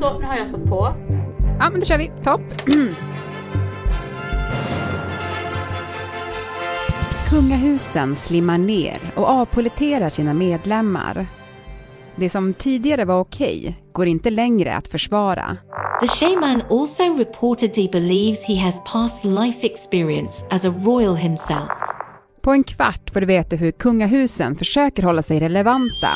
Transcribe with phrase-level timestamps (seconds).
[0.00, 0.94] Så, nu har jag satt på.
[1.58, 2.10] Ja, men då kör vi.
[2.24, 2.42] Topp.
[7.30, 11.26] Kungahusen slimmar ner och avpoliterar sina medlemmar.
[12.16, 15.56] Det som tidigare var okej går inte längre att försvara.
[16.00, 21.70] The shaman also reportedly believes he has past life experience as a royal himself.
[22.40, 26.08] På en kvart får du veta hur kungahusen försöker hålla sig relevanta.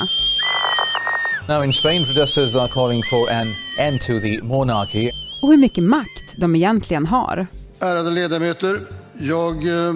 [1.49, 5.11] Now in Spain, protesters are calling for an end to the monarchy.
[5.43, 7.47] Och hur mycket makt de egentligen har.
[7.81, 8.79] Ärade ledamöter,
[9.19, 9.95] jag eh,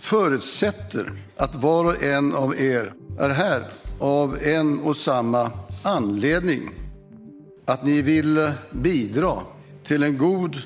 [0.00, 3.62] förutsätter att var och en av er är här
[4.00, 5.50] av en och samma
[5.82, 6.70] anledning.
[7.66, 9.34] Att ni vill eh, bidra
[9.84, 10.56] till en god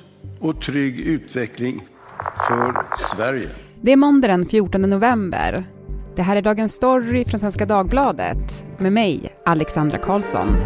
[0.40, 1.80] och trygg utveckling
[2.48, 3.50] för Sverige.
[3.80, 5.66] Det är måndag den 14 november.
[6.16, 10.56] Det här är Dagens Story från Svenska Dagbladet med mig, Alexandra Karlsson.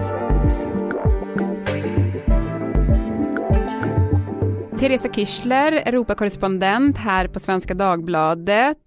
[4.78, 8.78] Teresa Kyschler, Europakorrespondent här på Svenska Dagbladet.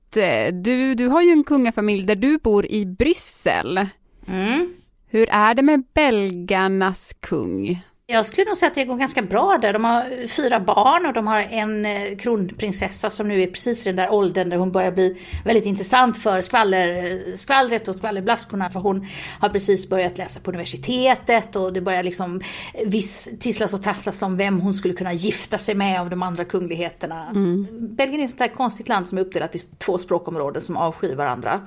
[0.51, 3.87] Du, du har ju en kungafamilj där du bor i Bryssel.
[4.27, 4.73] Mm.
[5.07, 7.81] Hur är det med belgarnas kung?
[8.11, 9.73] Jag skulle nog säga att det går ganska bra där.
[9.73, 13.89] De har fyra barn och de har en eh, kronprinsessa som nu är precis i
[13.89, 18.69] den där åldern där hon börjar bli väldigt intressant för skvaller, skvallret och skvallerblaskorna.
[18.69, 19.07] För hon
[19.39, 22.41] har precis börjat läsa på universitetet och det börjar liksom
[22.85, 26.45] viss tisslas och tasslas om vem hon skulle kunna gifta sig med av de andra
[26.45, 27.29] kungligheterna.
[27.29, 27.67] Mm.
[27.71, 31.15] Belgien är ett sånt där konstigt land som är uppdelat i två språkområden som avskyr
[31.15, 31.61] varandra.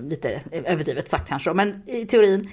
[0.00, 2.50] Lite överdrivet sagt kanske, men i teorin.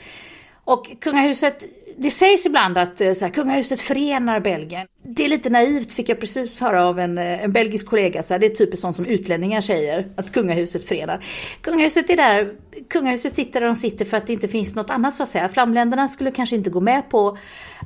[0.67, 1.63] Och kungahuset
[1.99, 4.87] det sägs ibland att eh, så här, kungahuset förenar Belgien.
[5.03, 8.23] Det är lite naivt fick jag precis höra av en, eh, en belgisk kollega.
[8.23, 11.25] Så här, det är typiskt sånt som utlänningar säger, att kungahuset förenar.
[11.61, 12.53] Kungahuset är där,
[12.89, 15.49] kungahuset sitter där de sitter för att det inte finns något annat så att säga.
[15.49, 17.37] Flamländerna skulle kanske inte gå med på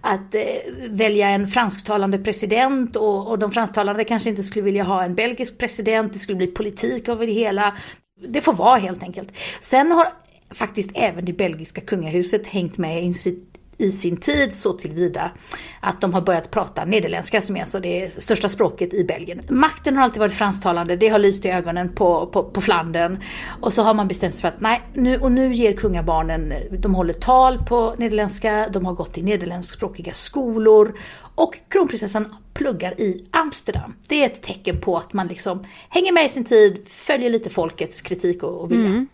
[0.01, 0.43] att eh,
[0.89, 5.57] välja en fransktalande president och, och de fransktalande kanske inte skulle vilja ha en belgisk
[5.57, 6.13] president.
[6.13, 7.77] Det skulle bli politik av det hela.
[8.27, 9.33] Det får vara helt enkelt.
[9.61, 10.13] Sen har
[10.49, 13.50] faktiskt även det belgiska kungahuset hängt med i sitt
[13.81, 15.31] i sin tid så tillvida
[15.79, 19.41] att de har börjat prata nederländska som är alltså det största språket i Belgien.
[19.49, 23.23] Makten har alltid varit fransktalande, det har lyst i ögonen på, på, på Flandern.
[23.61, 26.95] Och så har man bestämt sig för att nej, nu, och nu ger kungabarnen, de
[26.95, 30.93] håller tal på nederländska, de har gått i nederländskspråkiga skolor
[31.35, 33.93] och kronprinsessan pluggar i Amsterdam.
[34.07, 37.49] Det är ett tecken på att man liksom hänger med i sin tid, följer lite
[37.49, 38.85] folkets kritik och, och vilja.
[38.85, 39.07] Mm.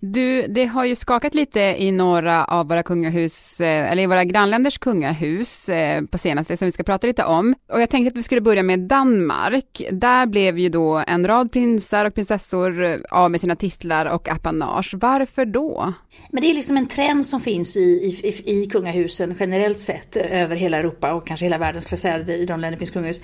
[0.00, 4.24] Du, det har ju skakat lite i några av våra kungahus, eh, eller i våra
[4.24, 7.54] grannländers kungahus eh, på senaste, som vi ska prata lite om.
[7.72, 9.82] Och jag tänkte att vi skulle börja med Danmark.
[9.90, 14.28] Där blev ju då en rad prinsar och prinsessor eh, av med sina titlar och
[14.28, 14.94] apanage.
[14.94, 15.92] Varför då?
[16.30, 20.56] Men det är liksom en trend som finns i, i, i kungahusen generellt sett över
[20.56, 23.20] hela Europa och kanske hela världen skulle jag säga, i de länder det finns kungahus.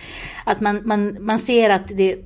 [0.46, 2.16] Att man, man, man ser att det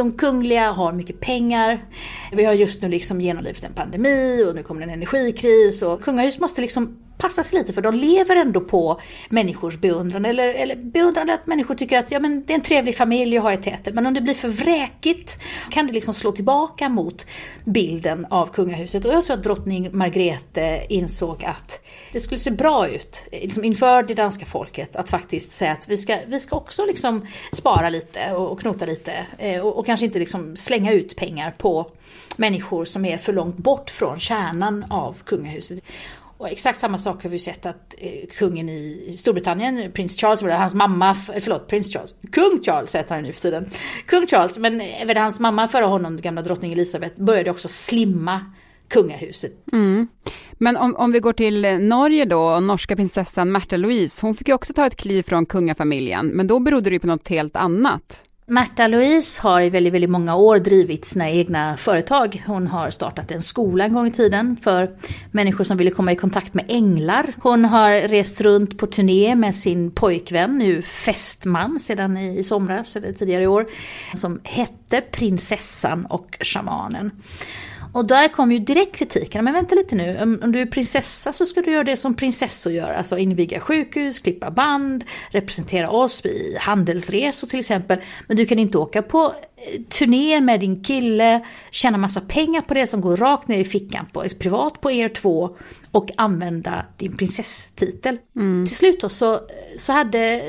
[0.00, 1.84] de kungliga har mycket pengar.
[2.32, 6.38] Vi har just nu liksom genomlevt en pandemi och nu kommer en energikris och kungahus
[6.38, 10.24] måste liksom passa sig lite för de lever ändå på människors beundran.
[10.24, 13.42] Eller, eller beundran att människor tycker att ja, men det är en trevlig familj att
[13.42, 13.94] ha i tätet.
[13.94, 17.26] Men om det blir för vräkigt kan det liksom slå tillbaka mot
[17.64, 19.04] bilden av kungahuset.
[19.04, 24.02] Och jag tror att drottning Margrethe insåg att det skulle se bra ut liksom inför
[24.02, 28.32] det danska folket att faktiskt säga att vi ska, vi ska också liksom spara lite
[28.32, 31.90] och, och knota lite eh, och, och kanske inte liksom slänga ut pengar på
[32.36, 35.84] människor som är för långt bort från kärnan av kungahuset.
[36.40, 40.74] Och exakt samma sak har vi sett att eh, kungen i Storbritannien, prins Charles, hans
[40.74, 43.70] mamma, förlåt, prins Charles, kung Charles heter han nu för tiden.
[44.06, 48.40] Kung Charles, men eh, även hans mamma före honom, gamla drottning Elizabeth, började också slimma
[48.88, 49.52] kungahuset.
[49.72, 50.08] Mm.
[50.52, 54.48] Men om, om vi går till eh, Norge då, norska prinsessan Märta Louise, hon fick
[54.48, 57.56] ju också ta ett kliv från kungafamiljen, men då berodde det ju på något helt
[57.56, 58.24] annat.
[58.50, 62.42] Märta Louise har i väldigt, väldigt många år drivit sina egna företag.
[62.46, 64.90] Hon har startat en skola en gång i tiden för
[65.30, 67.34] människor som ville komma i kontakt med änglar.
[67.42, 73.12] Hon har rest runt på turné med sin pojkvän, nu fästman sedan i somras eller
[73.12, 73.66] tidigare i år,
[74.14, 77.10] som hette Prinsessan och Shamanen.
[77.92, 81.46] Och där kom ju direkt kritiken, men vänta lite nu, om, du är prinsessa så
[81.46, 86.56] ska du göra det som prinsessor gör, alltså inviga sjukhus, klippa band, representera oss i
[86.60, 87.98] handelsresor till exempel.
[88.28, 92.74] Men du kan inte åka på eh, turné med din kille, tjäna massa pengar på
[92.74, 95.56] det som går rakt ner i fickan på privat på er två
[95.90, 98.18] och använda din prinsesstitel.
[98.36, 98.66] Mm.
[98.66, 99.40] Till slut då så,
[99.78, 100.42] så hade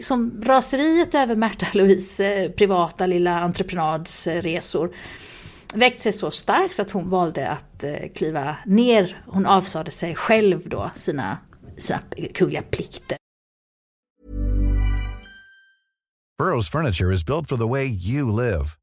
[0.00, 4.90] som raseriet över Märta Louise eh, privata lilla entreprenadsresor
[5.74, 9.22] väckt sig så starkt så att hon valde att eh, kliva ner.
[9.26, 11.38] Hon avsade sig själv då sina,
[11.78, 12.02] sina
[12.34, 13.18] kungliga plikter.
[16.38, 18.76] Burrow's furniture is built for the way you live.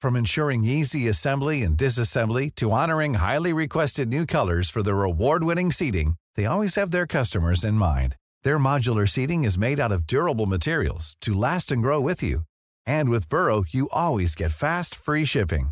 [0.00, 5.70] From ensuring easy assembly and disassembly to honoring highly requested new colors for their award-winning
[5.72, 8.16] seating, they always have their customers in mind.
[8.42, 12.40] Their modular seating is made out of durable materials to last and grow with you.
[12.86, 15.70] And with Burrow, you always get fast, free shipping.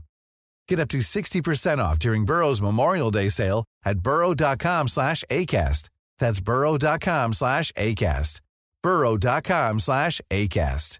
[0.73, 5.91] Get up to 60% off during Burrow's Memorial Day sale at burrow.com slash ACAST.
[6.19, 8.41] That's burrow.com slash ACAST.
[8.83, 10.99] burrow.com slash ACAST.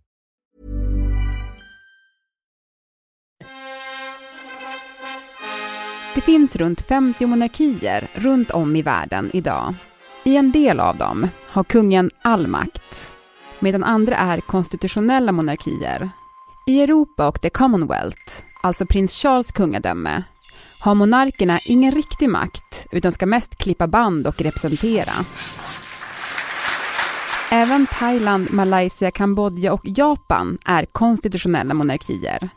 [6.15, 9.75] Det finns runt 50 monarkier runt om i världen idag.
[10.25, 13.13] I en del av dem har kungen all makt,
[13.61, 16.11] medan andra är konstitutionella monarkier.
[16.67, 20.23] I Europa och the Commonwealth, alltså prins Charles kungadöme,
[20.79, 25.13] har monarkerna ingen riktig makt utan ska mest klippa band och representera.
[27.51, 32.49] Även Thailand, Malaysia, Kambodja och Japan är konstitutionella monarkier.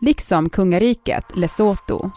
[0.00, 2.10] Liksom kungariket Lesotho.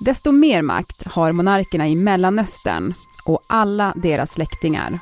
[0.00, 2.94] Desto mer makt har monarkerna i Mellanöstern
[3.24, 4.98] och alla deras släktingar.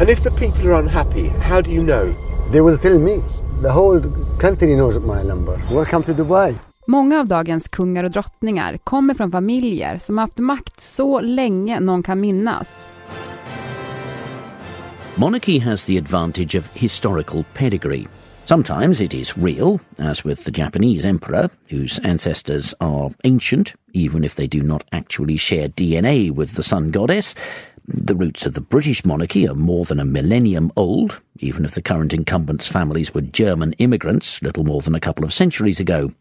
[0.00, 2.14] And if the people are unhappy, how do you know?
[2.52, 3.18] They will tell me.
[3.62, 4.00] The whole
[4.38, 5.60] country knows my number.
[5.70, 6.58] Welcome to Dubai.
[6.86, 12.02] Många av dagens kungar och drottningar kommer från familjer som haft makt så länge någon
[12.02, 12.86] kan minnas.
[15.14, 18.08] Monarchy has the advantage of historical pedigree.
[18.44, 24.34] Sometimes it is real, as with the Japanese emperor, whose ancestors are ancient, even if
[24.34, 27.34] they do not actually share DNA with the sun goddess.
[27.92, 31.82] The roots of the British monarchy are more than a millennium old, even if the
[31.82, 36.12] current incumbents' families were German immigrants little more than a couple of centuries ago.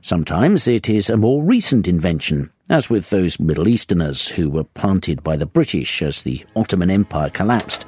[0.00, 5.22] Sometimes it is a more recent invention, as with those Middle Easterners who were planted
[5.22, 7.86] by the British as the Ottoman Empire collapsed.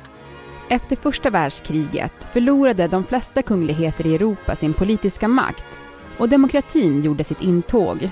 [0.69, 5.79] Efter första världskriget förlorade de flesta kungligheter i Europa sin politiska makt
[6.19, 8.11] och demokratin gjorde sitt intåg.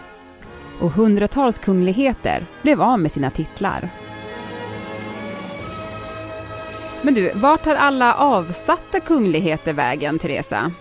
[0.80, 3.90] Och hundratals kungligheter blev av med sina titlar.
[7.02, 10.72] Men du, vart tar alla avsatta kungligheter vägen, Teresa?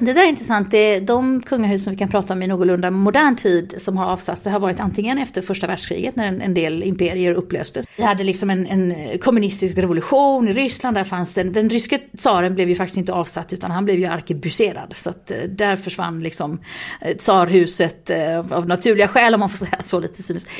[0.00, 0.70] Det där är intressant.
[0.70, 4.06] Det är de kungahus som vi kan prata om i någorlunda modern tid som har
[4.06, 4.42] avsatts.
[4.42, 7.86] Det har varit antingen efter första världskriget när en, en del imperier upplöstes.
[7.96, 10.96] Vi hade liksom en, en, kommunistisk revolution i Ryssland.
[10.96, 14.06] Där fanns den, den ryske tsaren blev ju faktiskt inte avsatt utan han blev ju
[14.06, 14.94] arkebuserad.
[14.98, 16.60] Så att eh, där försvann liksom
[17.00, 20.50] eh, tsarhuset eh, av naturliga skäl om man får säga så lite cyniskt.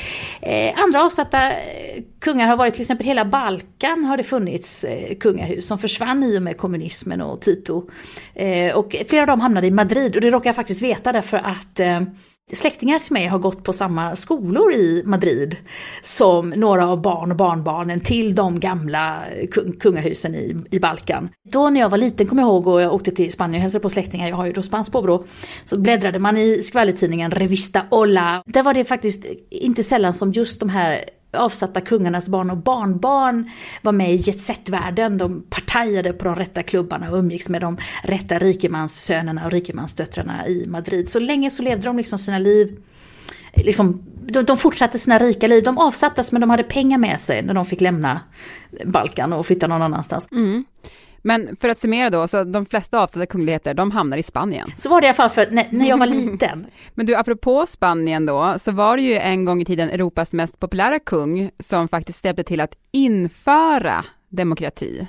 [0.75, 1.51] Andra avsatta
[2.19, 4.85] kungar har varit till exempel hela Balkan har det funnits
[5.19, 7.89] kungahus som försvann i och med kommunismen och Tito.
[8.75, 12.01] Och flera de hamnade i Madrid och det råkar jag faktiskt veta därför att eh,
[12.53, 15.57] släktingar till mig har gått på samma skolor i Madrid
[16.01, 19.47] som några av barn och barnbarnen till de gamla eh,
[19.79, 21.29] kungahusen i, i Balkan.
[21.49, 23.81] Då när jag var liten kommer jag ihåg och jag åkte till Spanien och hälsade
[23.81, 25.25] på släktingar, jag har ju då spanskt påbrå,
[25.65, 28.43] så bläddrade man i skvallertidningen Revista Ola.
[28.45, 33.49] Där var det faktiskt inte sällan som just de här avsatta kungarnas barn och barnbarn
[33.81, 35.17] var med i jetset-världen.
[35.17, 40.65] De partajade på de rätta klubbarna och umgicks med de rätta rikemanssönerna och rikemansdöttrarna i
[40.67, 41.09] Madrid.
[41.09, 42.77] Så länge så levde de liksom sina liv
[43.53, 45.63] Liksom, de, de fortsatte sina rika liv.
[45.63, 48.21] De avsattes men de hade pengar med sig när de fick lämna
[48.85, 50.27] Balkan och flytta någon annanstans.
[50.31, 50.65] Mm.
[51.21, 54.71] Men för att summera då, så de flesta avsatta kungligheter, de hamnar i Spanien.
[54.81, 56.65] Så var det i alla fall för när, när jag var liten.
[56.93, 60.59] Men du, apropå Spanien då, så var det ju en gång i tiden Europas mest
[60.59, 65.07] populära kung som faktiskt hjälpte till att införa demokrati.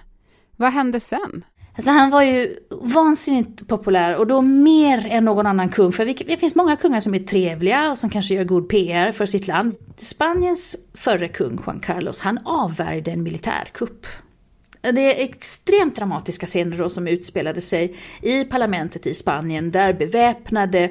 [0.57, 1.45] Vad hände sen?
[1.77, 5.93] Alltså han var ju vansinnigt populär och då mer än någon annan kung.
[5.93, 9.27] För det finns många kungar som är trevliga och som kanske gör god PR för
[9.27, 9.75] sitt land.
[9.99, 14.07] Spaniens förre kung Juan Carlos, han avvärjde en militärkupp
[14.83, 20.91] det är extremt dramatiska scener då som utspelade sig i parlamentet i Spanien där beväpnade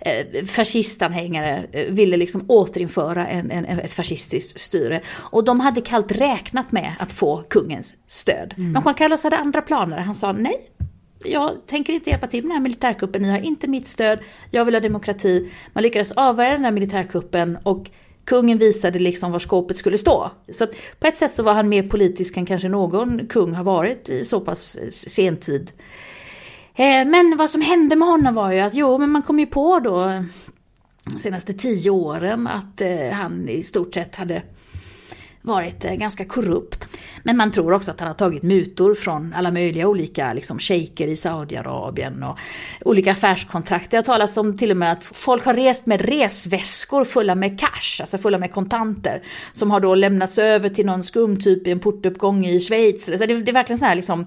[0.00, 5.00] eh, fascistanhängare eh, ville liksom återinföra en, en, ett fascistiskt styre.
[5.10, 8.54] Och de hade kallt räknat med att få kungens stöd.
[8.58, 8.72] Mm.
[8.72, 9.98] Men Juan Carlos hade andra planer.
[9.98, 10.70] Han sa nej,
[11.24, 14.18] jag tänker inte hjälpa till med den här militärkuppen, ni har inte mitt stöd,
[14.50, 15.52] jag vill ha demokrati.
[15.72, 17.90] Man lyckades avvärja den här militärkuppen och
[18.30, 20.30] kungen visade liksom var skåpet skulle stå.
[20.52, 23.64] Så att på ett sätt så var han mer politisk än kanske någon kung har
[23.64, 25.42] varit i så pass eh, sentid.
[25.44, 25.70] tid.
[26.74, 29.46] Eh, men vad som hände med honom var ju att jo, men man kom ju
[29.46, 30.24] på då
[31.04, 32.82] de senaste tio åren att
[33.12, 34.42] han i stort sett hade
[35.42, 36.88] varit eh, ganska korrupt.
[37.22, 41.08] Men man tror också att han har tagit mutor från alla möjliga olika liksom, shejker
[41.08, 42.38] i Saudiarabien och
[42.84, 43.90] olika affärskontrakt.
[43.90, 47.60] Det har talats om till och med att folk har rest med resväskor fulla med
[47.60, 51.70] cash, alltså fulla med kontanter, som har då lämnats över till någon skum typ i
[51.70, 53.04] en portuppgång i Schweiz.
[53.04, 54.26] Så det, det är verkligen så här liksom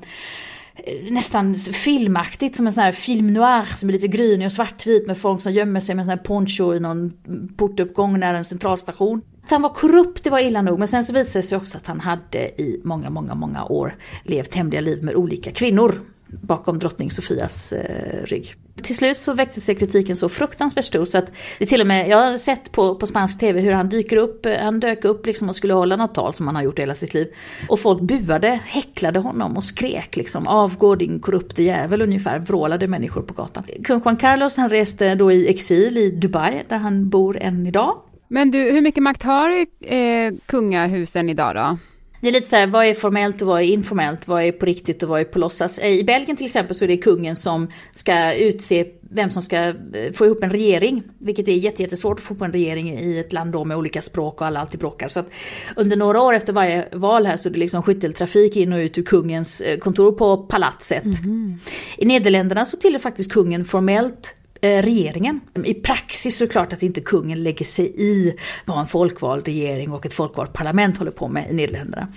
[0.75, 5.07] Eh, nästan filmaktigt som en sån här film noir som är lite grynig och svartvit
[5.07, 7.13] med folk som gömmer sig med en sån här poncho i någon
[7.57, 9.21] portuppgång nära en centralstation.
[9.43, 11.77] Att han var korrupt, det var illa nog, men sen så visade det sig också
[11.77, 16.01] att han hade i många, många, många år levt hemliga liv med olika kvinnor
[16.41, 18.55] bakom drottning Sofias eh, rygg.
[18.81, 22.07] Till slut så väckte sig kritiken så fruktansvärt stor så att det till och med,
[22.09, 25.25] jag har sett på, på spansk tv hur han dyker upp, eh, han dök upp
[25.25, 27.27] liksom och skulle hålla något tal som han har gjort hela sitt liv.
[27.69, 33.21] Och folk buade, häcklade honom och skrek liksom avgå din korrupte jävel ungefär, vrålade människor
[33.21, 33.63] på gatan.
[33.83, 37.95] Kung Juan Carlos han reste då i exil i Dubai där han bor än idag.
[38.27, 39.49] Men du, hur mycket makt har
[39.81, 41.77] eh, kungahusen idag då?
[42.23, 44.27] Det är lite så här, vad är formellt och vad är informellt?
[44.27, 45.79] Vad är på riktigt och vad är på låtsas?
[45.79, 50.13] I Belgien till exempel så är det kungen som ska utse vem som ska eh,
[50.13, 51.03] få ihop en regering.
[51.17, 54.41] Vilket är jättesvårt att få ihop en regering i ett land då med olika språk
[54.41, 55.07] och alla alltid bråkar.
[55.07, 55.29] Så att
[55.75, 58.97] under några år efter varje val här så är det liksom skytteltrafik in och ut
[58.97, 61.03] ur kungens eh, kontor på palatset.
[61.03, 61.59] Mm.
[61.97, 65.41] I Nederländerna så tillhör faktiskt kungen formellt Eh, regeringen.
[65.65, 68.33] I praxis så är det klart att inte kungen lägger sig i
[68.65, 72.07] vad en folkvald regering och ett folkvalt parlament håller på med i Nederländerna.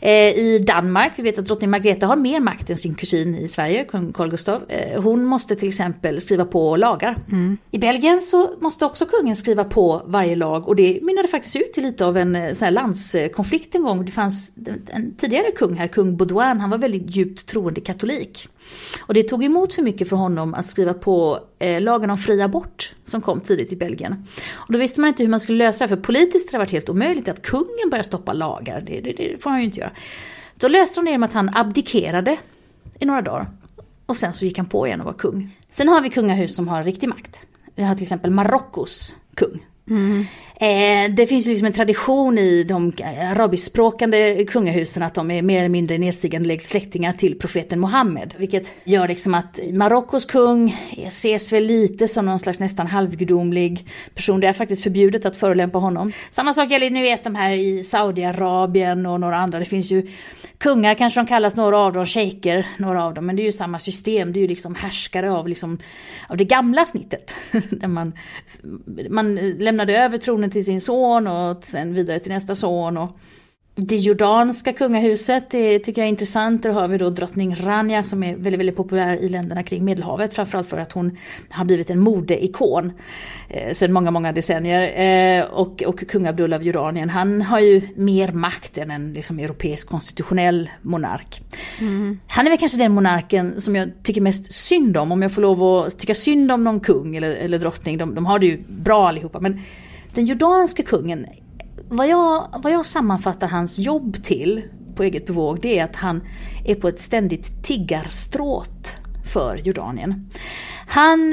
[0.00, 3.48] Eh, I Danmark, vi vet att drottning Margrethe har mer makt än sin kusin i
[3.48, 4.62] Sverige, kung Carl Gustaf.
[4.68, 7.18] Eh, hon måste till exempel skriva på lagar.
[7.32, 7.58] Mm.
[7.70, 11.72] I Belgien så måste också kungen skriva på varje lag och det mynnade faktiskt ut
[11.72, 14.04] till lite av en sån här landskonflikt en gång.
[14.04, 14.52] Det fanns
[14.86, 18.48] en tidigare kung här, kung Baudouin, han var väldigt djupt troende katolik.
[19.00, 22.42] Och det tog emot för mycket för honom att skriva på eh, lagen om fri
[22.42, 24.26] abort som kom tidigt i Belgien.
[24.52, 26.72] Och då visste man inte hur man skulle lösa det, för politiskt har det varit
[26.72, 28.80] helt omöjligt att kungen börjar stoppa lagar.
[28.80, 29.92] Det, det, det får han ju inte göra.
[30.54, 32.36] Då löste de det genom att han abdikerade
[32.98, 33.46] i några dagar.
[34.06, 35.56] Och sen så gick han på igen och var kung.
[35.70, 37.40] Sen har vi kungahus som har riktig makt.
[37.74, 39.66] Vi har till exempel Marockos kung.
[39.90, 40.24] Mm.
[40.60, 45.42] Eh, det finns ju liksom en tradition i de eh, arabiskspråkande kungahusen att de är
[45.42, 48.34] mer eller mindre nedstigande släktingar till profeten Muhammed.
[48.38, 54.40] Vilket gör liksom att Marockos kung ses väl lite som någon slags nästan halvgudomlig person.
[54.40, 56.12] Det är faktiskt förbjudet att förolämpa honom.
[56.30, 59.58] Samma sak gäller, ni vet de här i Saudiarabien och några andra.
[59.58, 60.10] Det finns ju
[60.58, 63.26] kungar kanske de kallas, några av dem shejker, några av dem.
[63.26, 65.78] Men det är ju samma system, det är ju liksom härskare av, liksom,
[66.28, 67.34] av det gamla snittet.
[67.70, 68.12] Där man,
[69.10, 72.96] man lämnade över tronen till sin son och sen vidare till nästa son.
[72.96, 73.18] Och
[73.78, 76.62] det jordanska kungahuset, det tycker jag är intressant.
[76.62, 80.34] Där har vi då drottning Rania som är väldigt, väldigt populär i länderna kring Medelhavet.
[80.34, 81.18] Framförallt för att hon
[81.50, 82.92] har blivit en modeikon
[83.48, 85.00] eh, sedan många, många decennier.
[85.00, 89.38] Eh, och, och kung Abdullah av Jordanien, han har ju mer makt än en liksom,
[89.38, 91.42] europeisk konstitutionell monark.
[91.80, 92.20] Mm.
[92.26, 95.12] Han är väl kanske den monarken som jag tycker mest synd om.
[95.12, 97.98] Om jag får lov att tycka synd om någon kung eller, eller drottning.
[97.98, 99.40] De, de har det ju bra allihopa.
[99.40, 99.60] Men
[100.16, 101.26] den jordanske kungen
[101.88, 104.62] vad jag, vad jag sammanfattar hans jobb till
[104.96, 106.20] på eget bevåg det är att han
[106.64, 108.96] är på ett ständigt tiggarstråt
[109.32, 110.30] för Jordanien.
[110.88, 111.32] Han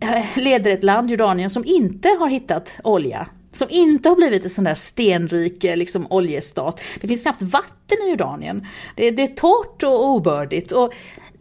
[0.00, 3.26] eh, leder ett land, Jordanien, som inte har hittat olja.
[3.52, 6.80] Som inte har blivit en sån där stenrik eh, liksom, oljestat.
[7.00, 8.66] Det finns knappt vatten i Jordanien.
[8.96, 10.72] Det, det är torrt och obördigt.
[10.72, 10.92] Och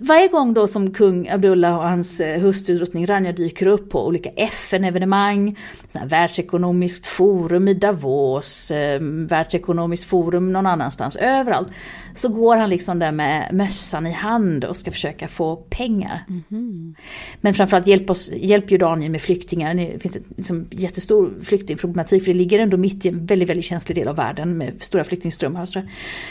[0.02, 4.08] varje gång då som kung Abdullah och hans eh, hustru drottning Rania dyker upp på
[4.08, 5.58] olika FN-evenemang,
[6.06, 11.72] världsekonomiskt forum i Davos, eh, världsekonomiskt forum någon annanstans, överallt,
[12.16, 16.26] så går han liksom där med mössan i hand och ska försöka få pengar.
[16.30, 16.96] Mm -hmm.
[17.42, 19.74] Men framförallt hjälp, oss, hjälp Jordanien med flyktingar.
[19.74, 23.66] Det finns en liksom, jättestor flyktingproblematik för det ligger ändå mitt i en väldigt, väldigt
[23.66, 25.62] känslig del av världen med stora flyktingströmmar.
[25.62, 25.82] Och så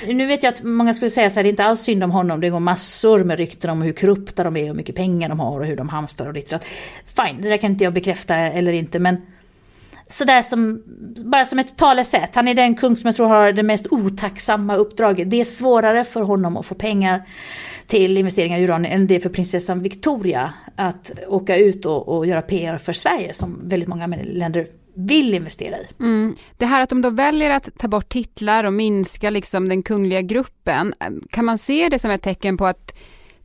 [0.07, 2.11] nu vet jag att många skulle säga så här, det är inte alls synd om
[2.11, 5.29] honom, det går massor med rykten om hur korrupta de är och hur mycket pengar
[5.29, 6.53] de har och hur de hamstrar och ditt
[7.07, 9.17] Fine, det där kan inte jag bekräfta eller inte men
[10.09, 10.83] sådär som,
[11.25, 12.35] bara som ett talesätt.
[12.35, 15.31] Han är den kung som jag tror har det mest otacksamma uppdraget.
[15.31, 17.23] Det är svårare för honom att få pengar
[17.87, 22.27] till investeringar i uran än det är för prinsessan Victoria att åka ut och, och
[22.27, 25.87] göra PR för Sverige som väldigt många länder vill investera i.
[26.01, 26.37] Mm.
[26.57, 30.21] Det här att de då väljer att ta bort titlar och minska liksom den kungliga
[30.21, 30.95] gruppen,
[31.31, 32.99] kan man se det som ett tecken på att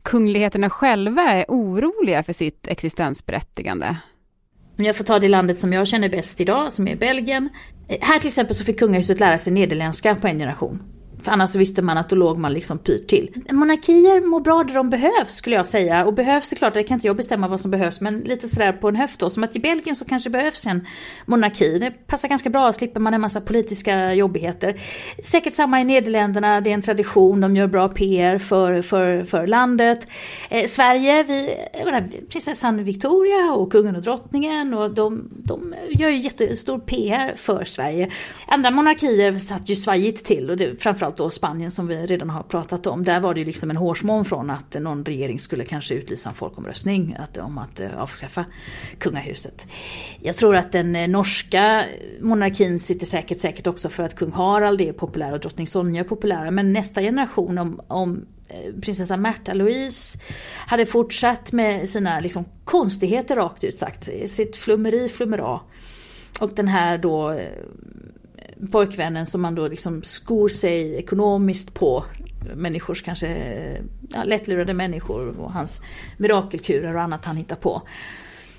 [0.06, 3.96] kungligheterna själva är oroliga för sitt existensberättigande?
[4.78, 7.48] Om jag får ta det landet som jag känner bäst idag, som är Belgien.
[8.00, 10.82] Här till exempel så fick kungahuset lära sig nederländska på en generation.
[11.22, 13.42] För annars visste man att då låg man liksom pyrt till.
[13.50, 16.04] Monarkier mår bra där de behövs skulle jag säga.
[16.04, 18.00] Och behövs det klart, det kan inte jag bestämma vad som behövs.
[18.00, 19.30] Men lite sådär på en höft då.
[19.30, 20.86] Som att i Belgien så kanske behövs en
[21.26, 21.78] monarki.
[21.78, 24.80] Det passar ganska bra, slipper man en massa politiska jobbigheter.
[25.24, 29.46] Säkert samma i Nederländerna, det är en tradition, de gör bra PR för, för, för
[29.46, 30.08] landet.
[30.50, 34.74] Eh, Sverige, vi, menar, prinsessan Victoria och kungen och drottningen.
[34.74, 38.10] Och de, de gör ju jättestor PR för Sverige.
[38.46, 40.50] Andra monarkier satt ju svajigt till.
[40.50, 43.04] Och det, framförallt framförallt då Spanien som vi redan har pratat om.
[43.04, 46.34] Där var det ju liksom en hårsmån från att någon regering skulle kanske utlysa en
[46.34, 48.44] folkomröstning att, om att eh, avskaffa
[48.98, 49.66] kungahuset.
[50.22, 51.84] Jag tror att den eh, norska
[52.20, 56.08] monarkin sitter säkert säkert också för att kung Harald är populär och drottning Sonja är
[56.08, 56.50] populär.
[56.50, 60.18] Men nästa generation om, om eh, prinsessa Märta Louise
[60.68, 64.08] hade fortsatt med sina liksom, konstigheter rakt ut sagt.
[64.26, 65.60] Sitt flummeri flummera.
[66.40, 67.40] Och den här då
[68.72, 72.04] pojkvännen som man då liksom skor sig ekonomiskt på
[72.54, 73.28] människors kanske
[74.08, 75.82] ja, lättlurade människor och hans
[76.16, 77.82] mirakelkurer och annat han hittar på.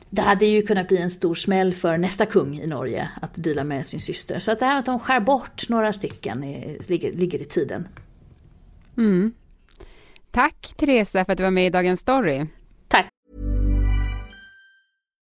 [0.10, 3.64] Det hade ju kunnat bli en stor smäll för nästa kung i Norge att dela
[3.64, 4.40] med sin syster.
[4.40, 7.88] Så att det här att de skär bort några stycken är, ligger, ligger i tiden.
[8.98, 9.34] Mm.
[10.32, 12.46] Tack Teresa för att du var med i Dagens Story.
[12.88, 13.10] Tack.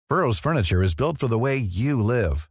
[0.10, 2.51] Burrows furniture is built for the way you live.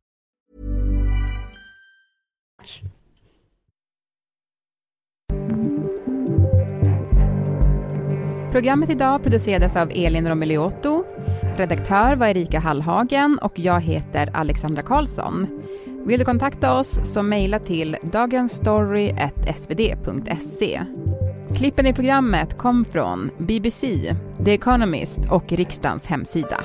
[8.51, 11.03] Programmet idag producerades av Elin Romeliotto.
[11.57, 15.47] Redaktör var Erika Hallhagen och jag heter Alexandra Karlsson.
[16.05, 20.81] Vill du kontakta oss så mejla till dagensstory.svd.se.
[21.55, 24.15] Klippen i programmet kom från BBC,
[24.45, 26.61] The Economist och riksdagens hemsida.